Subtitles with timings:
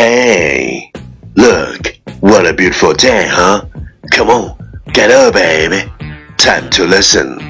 [0.00, 0.92] Hey,
[1.34, 3.64] look, what a beautiful day, huh?
[4.12, 4.56] Come on,
[4.92, 5.90] get up, baby.
[6.36, 7.40] Time to listen.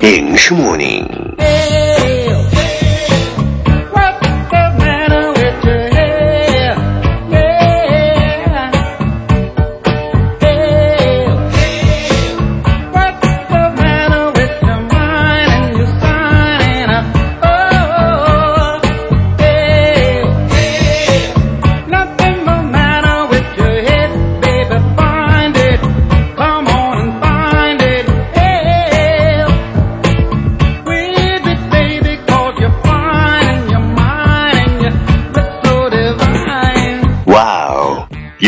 [0.00, 1.36] English morning.
[1.38, 2.11] What's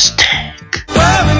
[0.00, 1.39] fantastic！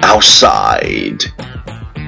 [0.00, 1.24] outside.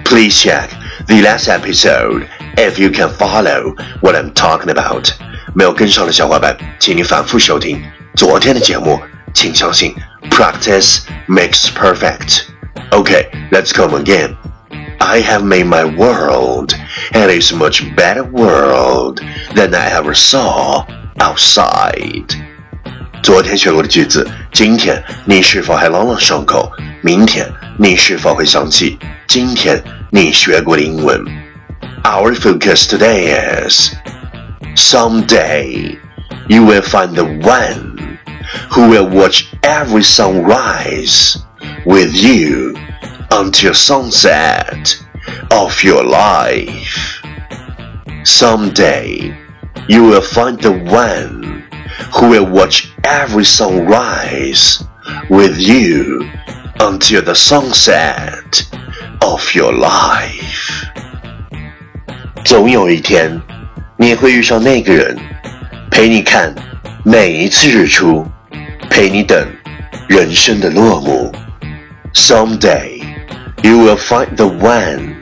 [0.05, 0.71] Please check
[1.07, 5.11] the last episode if you can follow what I'm talking about.
[5.55, 7.83] 没有跟上的小伙伴，请你反复收听
[8.15, 9.01] 昨天的节目。
[9.35, 9.95] 请相信，
[10.31, 12.45] practice makes perfect.
[12.91, 14.37] Okay, let's come again.
[14.99, 16.75] I have made my world,
[17.13, 19.21] and it's a much better world
[19.55, 20.87] than I ever saw
[21.19, 22.35] outside.
[23.23, 26.73] 昨天学过的句子，今天你是否还朗朗上口？
[27.03, 27.47] 明天
[27.79, 31.25] 你是否会想起今天你学过的英文？
[32.05, 33.35] Our focus today
[33.67, 33.95] is
[34.77, 35.99] someday
[36.49, 38.19] you will find the one
[38.71, 41.37] who will watch every sunrise
[41.85, 42.77] with you
[43.31, 44.97] until sunset
[45.51, 47.21] of your life.
[48.25, 49.35] Someday
[49.89, 51.65] you will find the one
[52.13, 54.85] who will watch every sunrise
[55.29, 56.29] with you
[56.81, 58.65] until the sunset
[59.21, 60.85] of your life.
[62.45, 63.41] 总有一天，
[63.97, 65.19] 你会遇上那个人，
[65.91, 66.55] 陪你看
[67.05, 68.27] 每一次日出，
[68.89, 69.47] 陪你等
[70.09, 71.35] 人生的落幕。
[72.15, 73.03] Someday,
[73.63, 75.17] you will find the one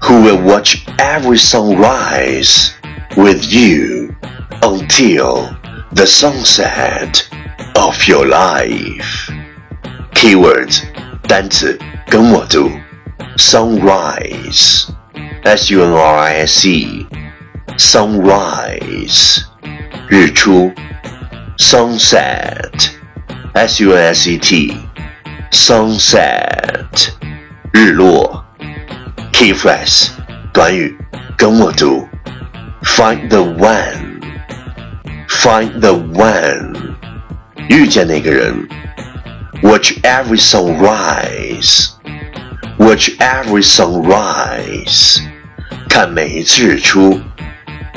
[0.00, 2.70] who will watch every sunrise
[3.16, 4.14] with you
[4.60, 5.48] until
[5.94, 7.22] the sunset
[7.74, 9.32] of your life.
[10.14, 10.82] Keywords
[11.27, 12.69] 单词跟我读
[13.37, 14.87] sunrise
[15.43, 17.07] s u n r i s e
[17.77, 19.41] sunrise
[20.09, 20.71] 日出
[21.57, 22.89] sunset
[23.53, 24.77] s u n s e t
[25.51, 27.09] sunset
[27.71, 28.43] 日落
[29.31, 30.09] key phrase
[30.51, 30.95] 短语
[31.37, 32.07] 跟我读
[32.83, 34.19] find the one
[35.29, 36.75] find the one
[37.69, 38.67] 遇见那个人
[39.62, 41.88] watch every sunrise
[42.78, 45.20] watch every sunrise
[45.88, 47.20] 看每一次日出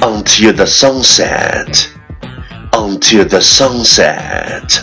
[0.01, 1.86] until the sunset
[2.71, 4.81] until the sunset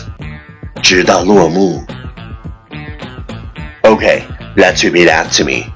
[0.81, 1.85] 直到落幕
[3.83, 5.73] Okay, let's repeat after me.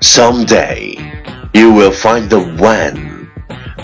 [0.00, 0.94] Someday,
[1.52, 3.28] you will find the one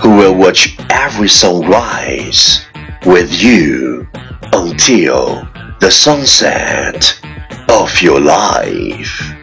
[0.00, 2.64] who will watch every sunrise
[3.04, 4.06] with you
[4.52, 5.42] until
[5.80, 7.20] the sunset
[7.68, 9.34] of your life.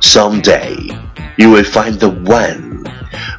[0.00, 0.76] Someday,
[1.38, 2.84] you will find the one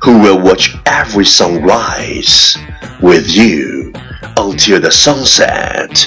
[0.04, 2.58] who will watch every sunrise
[3.02, 3.92] with you
[4.38, 6.06] until the sunset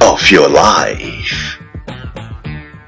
[0.00, 1.58] of your life.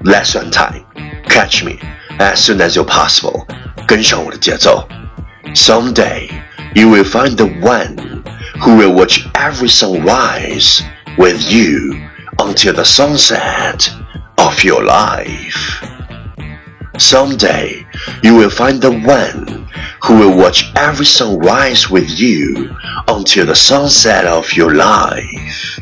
[0.01, 0.85] Lesson time.
[1.29, 1.79] Catch me
[2.19, 3.47] as soon as you're possible.
[3.87, 4.87] 跟上我的节奏。
[5.53, 6.29] Someday
[6.73, 8.23] you will find the one
[8.59, 10.81] who will watch every sunrise
[11.17, 11.95] with you
[12.39, 13.89] until the sunset
[14.37, 15.83] of your life.
[16.97, 17.85] Someday
[18.21, 19.67] you will find the one
[20.03, 22.69] who will watch every sunrise with you
[23.07, 25.79] until the sunset of your life.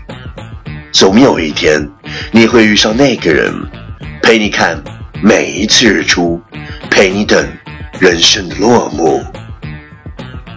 [0.92, 1.90] 总有一天，
[2.32, 3.54] 你会遇上那个人，
[4.22, 4.82] 陪你看
[5.22, 6.42] 每一次日出，
[6.90, 7.48] 陪你等
[8.00, 9.24] 人生的落幕。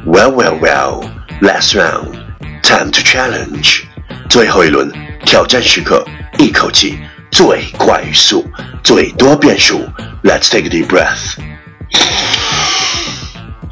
[0.06, 1.10] Well, well, well.
[1.40, 2.16] Last round,
[2.62, 3.82] time to challenge.
[4.30, 4.90] 最后一轮
[5.25, 6.05] 挑战时刻，
[6.39, 6.97] 一口气
[7.31, 8.45] 最快语速，
[8.83, 9.79] 最多变数。
[10.23, 11.37] Let's take a deep breath.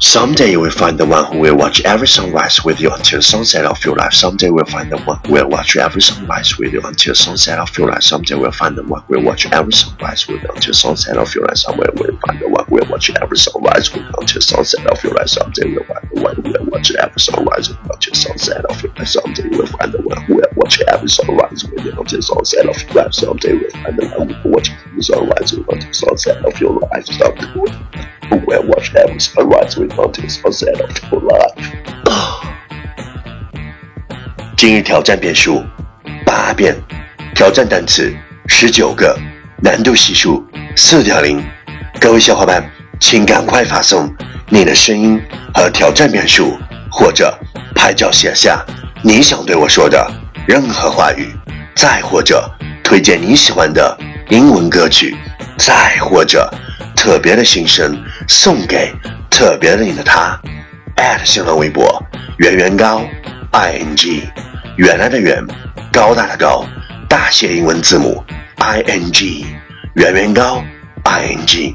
[0.02, 3.66] Someday you will find the one who will watch every sunrise with you until sunset
[3.66, 4.14] of your life.
[4.14, 7.76] Someday we'll find the one who will watch every sunrise with you until sunset of
[7.76, 8.02] your life.
[8.02, 11.34] Someday we'll find the one who will watch every sunrise with you until sunset of
[11.34, 11.58] your life.
[11.58, 15.04] Somewhere we'll find the one who will watch every sunrise with you until sunset of
[15.04, 15.28] your life.
[15.28, 18.82] Someday we'll find the one who will watch every sunrise with you until sunset of
[18.82, 19.08] your life.
[19.08, 22.82] Someday we'll find the one who will watch every sunrise with you until sunset of
[22.84, 23.12] your life.
[23.12, 26.58] Someday we'll find the one who will watch every sunrise with you until sunset of
[26.58, 27.04] your life.
[27.04, 31.54] Someday who will watch every sunrise with you until sunset of your life.
[34.56, 35.64] 今日挑战变数
[36.24, 36.76] 八遍，
[37.34, 38.14] 挑战单词
[38.46, 39.18] 十九个，
[39.62, 40.46] 难度系数
[40.76, 41.44] 四点零。
[42.00, 44.14] 各位小伙伴，请赶快发送
[44.48, 45.20] 你的声音
[45.54, 46.56] 和挑战变数，
[46.90, 47.36] 或者
[47.74, 48.64] 拍照写下
[49.02, 50.10] 你想对我说的
[50.46, 51.34] 任何话语，
[51.74, 52.50] 再或者
[52.84, 53.98] 推荐你喜欢的
[54.28, 55.16] 英文歌曲，
[55.56, 56.52] 再或者
[57.00, 57.98] 特别的心声
[58.28, 58.92] 送给
[59.30, 60.38] 特别的你的他。
[61.24, 62.02] 新浪微博
[62.36, 63.02] 圆圆高
[63.52, 64.28] i n g
[64.76, 65.42] 原来的圆，
[65.90, 66.62] 高大的高，
[67.08, 68.22] 大写英文字母
[68.58, 69.46] i n g
[69.94, 70.62] 圆圆高
[71.04, 71.74] i n g。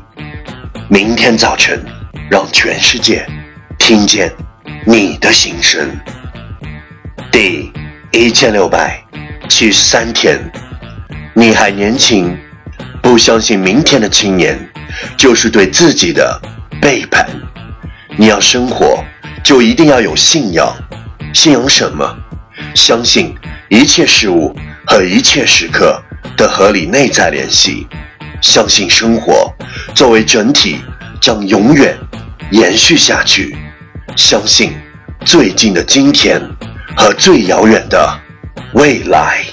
[0.89, 1.83] 明天早晨，
[2.30, 3.25] 让全世界
[3.80, 4.31] 听见
[4.86, 5.89] 你的心声。
[7.31, 7.74] 第
[8.12, 9.04] 一千六百
[9.50, 10.39] 七十三天，
[11.33, 12.38] 你还年轻，
[13.01, 14.56] 不相信明天的青年，
[15.18, 16.40] 就是对自己的
[16.81, 17.28] 背叛。
[18.18, 19.04] 你要生活，
[19.44, 20.74] 就一定要有信仰。
[21.34, 22.16] 信仰什么？
[22.74, 23.36] 相信
[23.69, 24.56] 一切事物
[24.86, 26.02] 和一切时刻
[26.38, 27.88] 的合理内在联系。
[28.42, 29.52] 相信生活
[29.94, 30.80] 作为整体
[31.19, 31.98] 将永远
[32.52, 33.57] 延续下去。
[34.16, 34.72] 相信
[35.25, 36.40] 最近的今天
[36.96, 38.19] 和最遥远的
[38.74, 39.44] 未来。